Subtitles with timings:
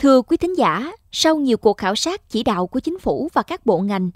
[0.00, 3.42] Thưa quý thính giả, sau nhiều cuộc khảo sát chỉ đạo của chính phủ và
[3.42, 4.10] các bộ ngành,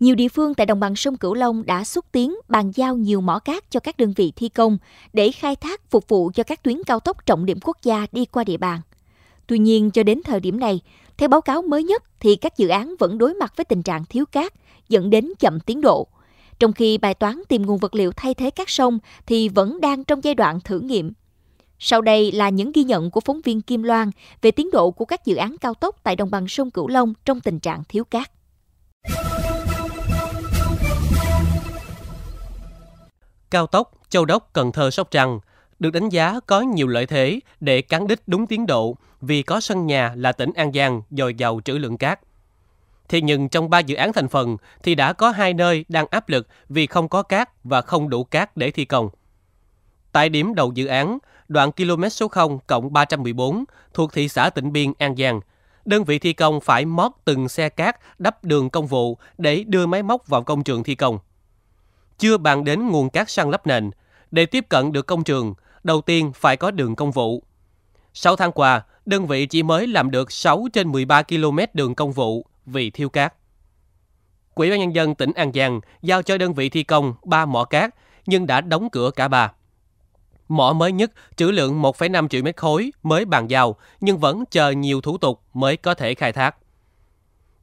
[0.00, 3.20] nhiều địa phương tại đồng bằng sông Cửu Long đã xúc tiến bàn giao nhiều
[3.20, 4.78] mỏ cát cho các đơn vị thi công
[5.12, 8.24] để khai thác phục vụ cho các tuyến cao tốc trọng điểm quốc gia đi
[8.24, 8.80] qua địa bàn.
[9.46, 10.80] Tuy nhiên, cho đến thời điểm này,
[11.18, 14.04] theo báo cáo mới nhất thì các dự án vẫn đối mặt với tình trạng
[14.04, 14.52] thiếu cát,
[14.88, 16.06] dẫn đến chậm tiến độ.
[16.58, 20.04] Trong khi bài toán tìm nguồn vật liệu thay thế các sông thì vẫn đang
[20.04, 21.12] trong giai đoạn thử nghiệm.
[21.82, 24.10] Sau đây là những ghi nhận của phóng viên Kim Loan
[24.42, 27.14] về tiến độ của các dự án cao tốc tại đồng bằng sông Cửu Long
[27.24, 28.30] trong tình trạng thiếu cát.
[33.50, 35.40] Cao tốc Châu Đốc Cần Thơ Sóc Trăng
[35.78, 39.60] được đánh giá có nhiều lợi thế để cán đích đúng tiến độ vì có
[39.60, 42.20] sân nhà là tỉnh An Giang dồi dào trữ lượng cát.
[43.08, 46.28] Thế nhưng trong ba dự án thành phần thì đã có hai nơi đang áp
[46.28, 49.08] lực vì không có cát và không đủ cát để thi công.
[50.12, 53.64] Tại điểm đầu dự án, đoạn km số 0 cộng 314
[53.94, 55.40] thuộc thị xã Tịnh Biên, An Giang,
[55.84, 59.86] đơn vị thi công phải mót từng xe cát đắp đường công vụ để đưa
[59.86, 61.18] máy móc vào công trường thi công.
[62.18, 63.90] Chưa bàn đến nguồn cát săn lấp nền,
[64.30, 67.42] để tiếp cận được công trường, đầu tiên phải có đường công vụ.
[68.14, 72.12] 6 tháng qua, đơn vị chỉ mới làm được 6 trên 13 km đường công
[72.12, 73.34] vụ vì thiếu cát.
[74.54, 77.64] Quỹ ban nhân dân tỉnh An Giang giao cho đơn vị thi công 3 mỏ
[77.64, 77.94] cát
[78.26, 79.52] nhưng đã đóng cửa cả ba.
[80.50, 84.70] Mỏ mới nhất trữ lượng 1,5 triệu mét khối mới bàn giao nhưng vẫn chờ
[84.70, 86.56] nhiều thủ tục mới có thể khai thác.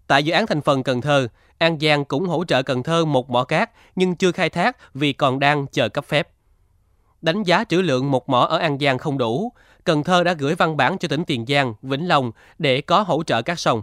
[0.08, 1.28] Tại dự án thành phần Cần Thơ,
[1.58, 5.14] An Giang cũng hỗ trợ Cần Thơ một mỏ cát nhưng chưa khai thác vì
[5.14, 6.30] còn đang chờ cấp phép.
[7.22, 9.52] Đánh giá trữ lượng một mỏ ở An Giang không đủ,
[9.84, 13.24] Cần Thơ đã gửi văn bản cho tỉnh Tiền Giang, Vĩnh Long để có hỗ
[13.24, 13.82] trợ các sông.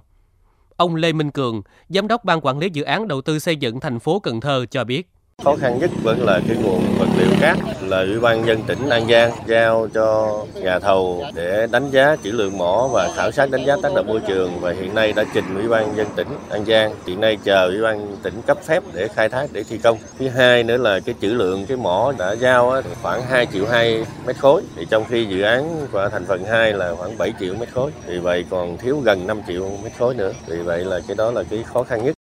[0.76, 3.80] Ông Lê Minh Cường, Giám đốc Ban Quản lý Dự án Đầu tư xây dựng
[3.80, 5.13] thành phố Cần Thơ cho biết.
[5.44, 8.88] Khó khăn nhất vẫn là cái nguồn vật liệu cát là Ủy ban dân tỉnh
[8.88, 13.50] An Giang giao cho nhà thầu để đánh giá chỉ lượng mỏ và khảo sát
[13.50, 16.28] đánh giá tác động môi trường và hiện nay đã trình Ủy ban dân tỉnh
[16.50, 16.94] An Giang.
[17.06, 19.98] Hiện nay chờ Ủy ban tỉnh cấp phép để khai thác để thi công.
[20.18, 24.04] Thứ hai nữa là cái trữ lượng cái mỏ đã giao khoảng 2 triệu 2
[24.26, 24.62] mét khối.
[24.76, 27.90] Thì trong khi dự án và thành phần 2 là khoảng 7 triệu mét khối.
[28.06, 30.32] Vì vậy còn thiếu gần 5 triệu mét khối nữa.
[30.46, 32.14] Vì vậy là cái đó là cái khó khăn nhất.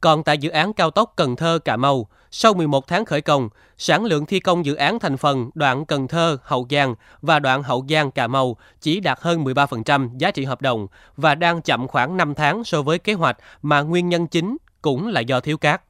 [0.00, 3.48] Còn tại dự án cao tốc Cần Thơ Cà Mau, sau 11 tháng khởi công,
[3.78, 7.62] sản lượng thi công dự án thành phần đoạn Cần Thơ Hậu Giang và đoạn
[7.62, 10.86] Hậu Giang Cà Mau chỉ đạt hơn 13% giá trị hợp đồng
[11.16, 15.08] và đang chậm khoảng 5 tháng so với kế hoạch mà nguyên nhân chính cũng
[15.08, 15.82] là do thiếu cát.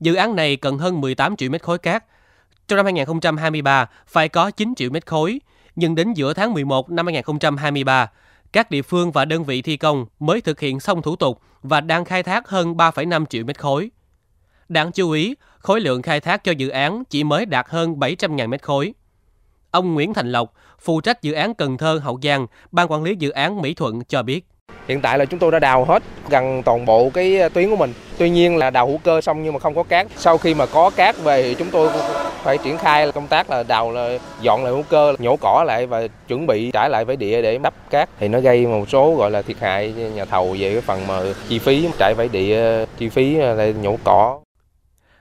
[0.00, 2.04] Dự án này cần hơn 18 triệu mét khối cát.
[2.68, 5.40] Trong năm 2023 phải có 9 triệu mét khối,
[5.76, 8.10] nhưng đến giữa tháng 11 năm 2023,
[8.52, 11.80] các địa phương và đơn vị thi công mới thực hiện xong thủ tục và
[11.80, 13.90] đang khai thác hơn 3,5 triệu mét khối.
[14.68, 18.48] Đáng chú ý, khối lượng khai thác cho dự án chỉ mới đạt hơn 700.000
[18.48, 18.94] mét khối.
[19.70, 23.16] Ông Nguyễn Thành Lộc, phụ trách dự án Cần Thơ Hậu Giang, ban quản lý
[23.18, 24.46] dự án Mỹ Thuận cho biết.
[24.88, 27.76] Hiện tại là chúng tôi đã đào hết gần toàn bộ cái ờ, tuyến của
[27.76, 27.92] mình.
[28.18, 30.06] Tuy nhiên là đào hữu cơ xong nhưng mà không có cát.
[30.16, 31.88] Sau khi mà có cát về thì chúng tôi
[32.42, 35.86] phải triển khai công tác là đào là dọn lại hữu cơ, nhổ cỏ lại
[35.86, 38.08] và chuẩn bị trải lại với địa để đắp cát.
[38.18, 41.20] Thì nó gây một số gọi là thiệt hại nhà thầu về cái phần mà
[41.48, 44.40] chi phí trải vải địa, chi phí ờ, là nhổ cỏ.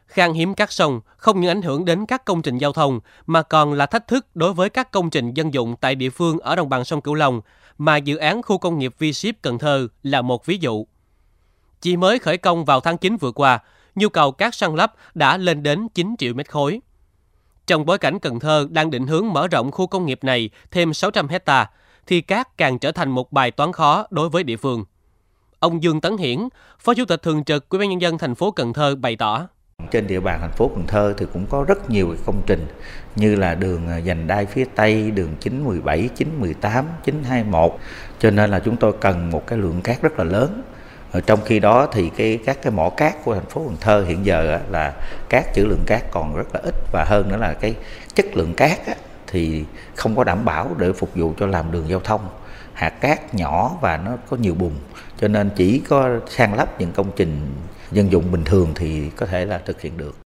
[0.09, 3.41] Khan hiếm các sông không những ảnh hưởng đến các công trình giao thông mà
[3.41, 6.55] còn là thách thức đối với các công trình dân dụng tại địa phương ở
[6.55, 7.41] đồng bằng sông Cửu Long
[7.77, 10.85] mà dự án khu công nghiệp V-Ship Cần Thơ là một ví dụ.
[11.81, 13.59] Chỉ mới khởi công vào tháng 9 vừa qua,
[13.95, 16.81] nhu cầu cát săn lấp đã lên đến 9 triệu mét khối.
[17.67, 20.93] Trong bối cảnh Cần Thơ đang định hướng mở rộng khu công nghiệp này thêm
[20.93, 21.69] 600 hecta,
[22.07, 24.85] thì cát càng trở thành một bài toán khó đối với địa phương.
[25.59, 26.39] Ông Dương Tấn Hiển,
[26.79, 29.47] Phó Chủ tịch Thường trực Ủy ban nhân dân thành phố Cần Thơ bày tỏ:
[29.91, 32.67] trên địa bàn thành phố Cần Thơ thì cũng có rất nhiều công trình
[33.15, 37.79] như là đường à, dành đai phía Tây, đường 917, 918, 921
[38.19, 40.61] cho nên là chúng tôi cần một cái lượng cát rất là lớn.
[41.11, 44.05] Ở trong khi đó thì cái các cái mỏ cát của thành phố Cần Thơ
[44.07, 44.93] hiện giờ là
[45.29, 46.75] cát trữ lượng cát còn rất là ít.
[46.91, 47.75] Và hơn nữa là cái
[48.15, 48.79] chất lượng cát
[49.27, 49.63] thì
[49.95, 52.21] không có đảm bảo để phục vụ cho làm đường giao thông.
[52.73, 54.71] Hạt cát nhỏ và nó có nhiều bùn.
[55.21, 57.51] Cho nên chỉ có san lấp những công trình
[57.91, 60.17] dân dụng bình thường thì có thể là thực hiện được.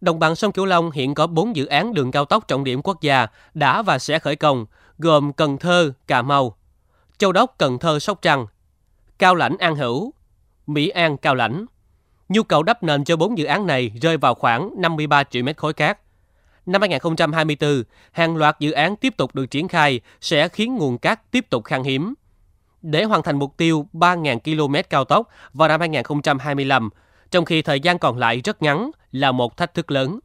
[0.00, 2.80] Đồng bằng sông Cửu Long hiện có 4 dự án đường cao tốc trọng điểm
[2.82, 4.66] quốc gia đã và sẽ khởi công,
[4.98, 6.56] gồm Cần Thơ, Cà Mau,
[7.18, 8.46] Châu Đốc, Cần Thơ, Sóc Trăng,
[9.18, 10.14] Cao Lãnh, An Hữu,
[10.66, 11.66] Mỹ An, Cao Lãnh.
[12.28, 15.56] Nhu cầu đắp nền cho 4 dự án này rơi vào khoảng 53 triệu mét
[15.56, 15.98] khối cát.
[16.66, 17.82] Năm 2024,
[18.12, 21.64] hàng loạt dự án tiếp tục được triển khai sẽ khiến nguồn cát tiếp tục
[21.64, 22.14] khan hiếm.
[22.82, 26.90] Để hoàn thành mục tiêu 3.000 km cao tốc vào năm 2025,
[27.30, 30.18] trong khi thời gian còn lại rất ngắn là một thách thức lớn.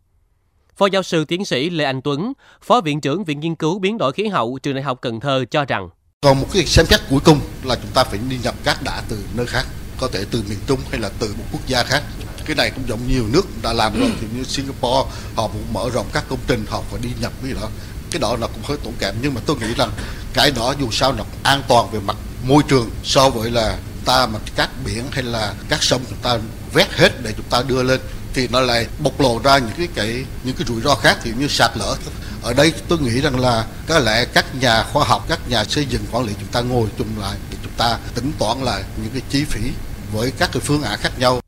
[0.75, 3.97] Phó giáo sư tiến sĩ Lê Anh Tuấn, Phó Viện trưởng Viện Nghiên cứu Biến
[3.97, 5.89] đổi Khí hậu Trường Đại học Cần Thơ cho rằng
[6.21, 9.03] Còn một cái xem xét cuối cùng là chúng ta phải đi nhập cát đã
[9.09, 9.65] từ nơi khác,
[9.99, 12.03] có thể từ miền Trung hay là từ một quốc gia khác.
[12.45, 15.89] Cái này cũng giống nhiều nước đã làm rồi, thì như Singapore họ cũng mở
[15.93, 17.69] rộng các công trình họ phải đi nhập cái đó.
[18.11, 19.89] Cái đó là cũng hơi tốn kém nhưng mà tôi nghĩ rằng
[20.33, 22.15] cái đó dù sao nó an toàn về mặt
[22.47, 26.37] môi trường so với là ta mà các biển hay là các sông chúng ta
[26.73, 27.99] vét hết để chúng ta đưa lên
[28.33, 31.31] thì nó lại bộc lộ ra những cái cái những cái rủi ro khác thì
[31.39, 31.95] như sạt lở.
[32.43, 35.85] Ở đây tôi nghĩ rằng là có lẽ các nhà khoa học các nhà xây
[35.85, 39.11] dựng quản lý chúng ta ngồi chung lại để chúng ta tính toán lại những
[39.11, 39.71] cái chi phí
[40.13, 41.39] với các cái phương án khác nhau.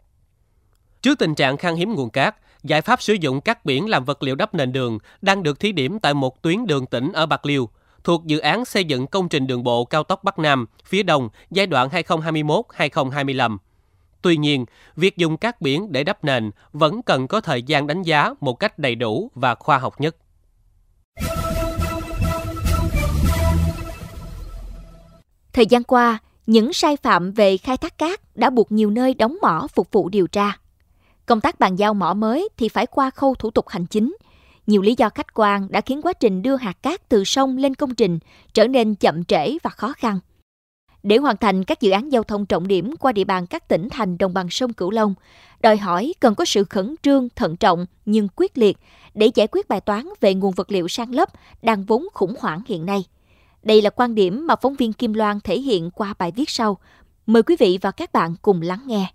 [1.02, 4.24] Trước tình trạng khan hiếm nguồn cát, giải pháp sử dụng cát biển làm vật
[4.24, 7.46] liệu đắp nền đường đang được thí điểm tại một tuyến đường tỉnh ở Bạc
[7.46, 7.70] Liêu,
[8.08, 11.30] thuộc dự án xây dựng công trình đường bộ cao tốc Bắc Nam, phía Đông,
[11.52, 13.58] giai đoạn 2021-2025.
[14.22, 14.66] Tuy nhiên,
[14.96, 18.54] việc dùng cát biển để đắp nền vẫn cần có thời gian đánh giá một
[18.54, 20.16] cách đầy đủ và khoa học nhất.
[25.54, 29.38] Thời gian qua, những sai phạm về khai thác cát đã buộc nhiều nơi đóng
[29.42, 30.58] mỏ phục vụ điều tra.
[31.26, 34.18] Công tác bàn giao mỏ mới thì phải qua khâu thủ tục hành chính.
[34.68, 37.76] Nhiều lý do khách quan đã khiến quá trình đưa hạt cát từ sông lên
[37.76, 38.20] công trình
[38.54, 40.20] trở nên chậm trễ và khó khăn.
[41.04, 43.90] Để hoàn thành các dự án giao thông trọng điểm qua địa bàn các tỉnh
[43.90, 45.14] thành đồng bằng sông Cửu Long,
[45.62, 48.78] đòi hỏi cần có sự khẩn trương, thận trọng nhưng quyết liệt
[49.14, 51.30] để giải quyết bài toán về nguồn vật liệu san lấp
[51.62, 53.04] đang vốn khủng hoảng hiện nay.
[53.64, 56.78] Đây là quan điểm mà phóng viên Kim Loan thể hiện qua bài viết sau.
[57.26, 59.12] Mời quý vị và các bạn cùng lắng nghe.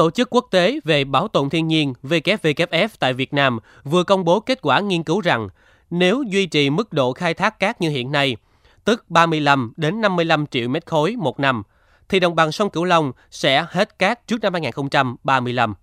[0.00, 4.24] Tổ chức quốc tế về bảo tồn thiên nhiên WWF tại Việt Nam vừa công
[4.24, 5.48] bố kết quả nghiên cứu rằng
[5.90, 8.36] nếu duy trì mức độ khai thác cát như hiện nay,
[8.84, 11.62] tức 35 đến 55 triệu mét khối một năm,
[12.08, 15.74] thì đồng bằng sông Cửu Long sẽ hết cát trước năm 2035.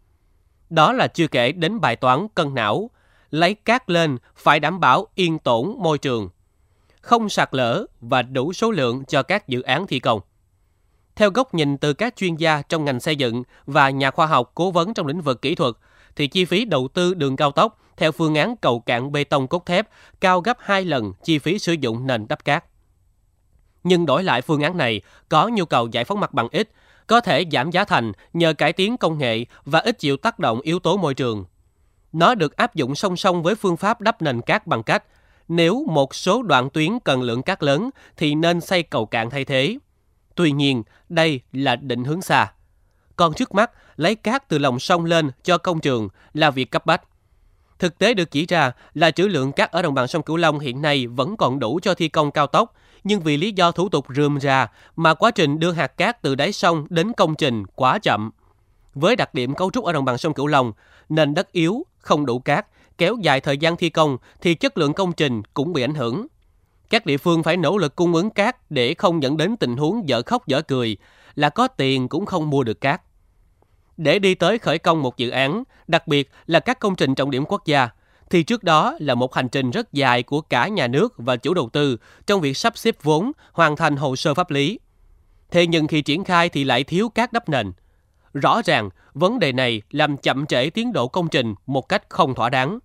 [0.70, 2.90] Đó là chưa kể đến bài toán cân não,
[3.30, 6.30] lấy cát lên phải đảm bảo yên tổn môi trường,
[7.02, 10.22] không sạt lở và đủ số lượng cho các dự án thi công.
[11.18, 14.52] Theo góc nhìn từ các chuyên gia trong ngành xây dựng và nhà khoa học
[14.56, 15.74] cố vấn trong lĩnh vực kỹ thuật,
[16.16, 19.48] thì chi phí đầu tư đường cao tốc theo phương án cầu cạn bê tông
[19.48, 19.88] cốt thép
[20.22, 22.66] cao gấp 2 lần chi phí sử dụng nền đắp cát.
[23.84, 26.72] Nhưng đổi lại phương án này có nhu cầu giải phóng mặt bằng ít,
[27.08, 30.62] có thể giảm giá thành nhờ cải tiến công nghệ và ít chịu tác động
[30.62, 31.46] yếu tố môi trường.
[32.14, 35.04] Nó được áp dụng song song với phương pháp đắp nền cát bằng cách
[35.48, 39.46] nếu một số đoạn tuyến cần lượng cát lớn thì nên xây cầu cạn thay
[39.46, 39.78] thế.
[40.38, 42.52] Tuy nhiên, đây là định hướng xa.
[43.16, 46.86] Còn trước mắt, lấy cát từ lòng sông lên cho công trường là việc cấp
[46.86, 47.02] bách.
[47.80, 50.60] Thực tế được chỉ ra là trữ lượng cát ở đồng bằng sông Cửu Long
[50.60, 52.74] hiện nay vẫn còn đủ cho thi công cao tốc,
[53.04, 56.36] nhưng vì lý do thủ tục rườm rà mà quá trình đưa hạt cát từ
[56.36, 58.32] đáy sông đến công trình quá chậm.
[58.94, 60.74] Với đặc điểm cấu trúc ở đồng bằng sông Cửu Long,
[61.10, 62.68] nền đất yếu, không đủ cát,
[62.98, 66.28] kéo dài thời gian thi công thì chất lượng công trình cũng bị ảnh hưởng.
[66.90, 70.10] Các địa phương phải nỗ lực cung ứng cát để không dẫn đến tình huống
[70.10, 70.98] dở khóc dở cười,
[71.36, 73.02] là có tiền cũng không mua được cát.
[73.98, 77.32] Để đi tới khởi công một dự án, đặc biệt là các công trình trọng
[77.32, 77.90] điểm quốc gia,
[78.30, 81.54] thì trước đó là một hành trình rất dài của cả nhà nước và chủ
[81.54, 81.98] đầu tư
[82.28, 84.80] trong việc sắp xếp vốn, hoàn thành hồ sơ pháp lý.
[85.52, 87.72] Thế nhưng khi triển khai thì lại thiếu cát đắp nền.
[88.34, 92.36] Rõ ràng, vấn đề này làm chậm trễ tiến độ công trình một cách không
[92.36, 92.80] thỏa đáng.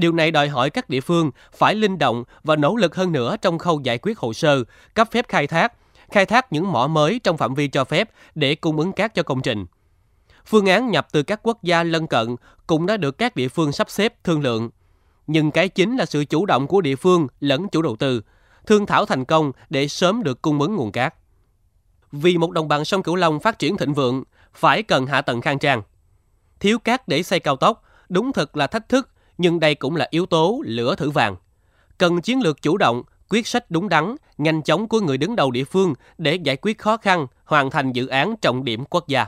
[0.00, 3.36] Điều này đòi hỏi các địa phương phải linh động và nỗ lực hơn nữa
[3.42, 4.64] trong khâu giải quyết hồ sơ,
[4.94, 5.72] cấp phép khai thác,
[6.10, 9.22] khai thác những mỏ mới trong phạm vi cho phép để cung ứng cát cho
[9.22, 9.66] công trình.
[10.46, 13.72] Phương án nhập từ các quốc gia lân cận cũng đã được các địa phương
[13.72, 14.70] sắp xếp thương lượng.
[15.26, 18.22] Nhưng cái chính là sự chủ động của địa phương lẫn chủ đầu tư,
[18.66, 21.14] thương thảo thành công để sớm được cung ứng nguồn cát.
[22.12, 25.40] Vì một đồng bằng sông Cửu Long phát triển thịnh vượng, phải cần hạ tầng
[25.40, 25.82] khang trang.
[26.60, 29.08] Thiếu cát để xây cao tốc, đúng thực là thách thức,
[29.40, 31.36] nhưng đây cũng là yếu tố lửa thử vàng.
[31.98, 35.50] Cần chiến lược chủ động, quyết sách đúng đắn, nhanh chóng của người đứng đầu
[35.50, 39.26] địa phương để giải quyết khó khăn, hoàn thành dự án trọng điểm quốc gia.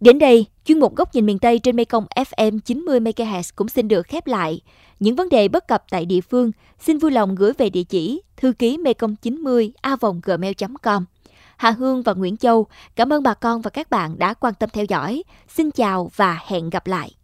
[0.00, 3.88] Đến đây, chuyên mục Góc nhìn miền Tây trên Mekong FM 90 MHz cũng xin
[3.88, 4.60] được khép lại.
[5.00, 8.22] Những vấn đề bất cập tại địa phương, xin vui lòng gửi về địa chỉ
[8.36, 11.04] thư ký mekong 90 a gmail.com.
[11.58, 14.70] Hà Hương và Nguyễn Châu, cảm ơn bà con và các bạn đã quan tâm
[14.72, 15.22] theo dõi.
[15.48, 17.17] Xin chào và hẹn gặp lại.